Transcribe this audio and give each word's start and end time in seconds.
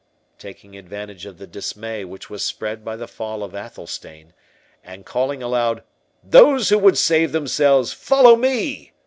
Taking 0.39 0.75
advantage 0.75 1.27
of 1.27 1.37
the 1.37 1.45
dismay 1.45 2.03
which 2.03 2.27
was 2.27 2.43
spread 2.43 2.83
by 2.83 2.95
the 2.95 3.07
fall 3.07 3.43
of 3.43 3.53
Athelstane, 3.53 4.33
and 4.83 5.05
calling 5.05 5.43
aloud, 5.43 5.83
"Those 6.23 6.69
who 6.69 6.79
would 6.79 6.97
save 6.97 7.31
themselves, 7.31 7.93
follow 7.93 8.35
me!" 8.35 8.93